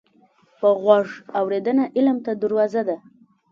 [0.59, 1.07] په غوږ
[1.39, 2.97] اورېدنه علم ته دروازه ده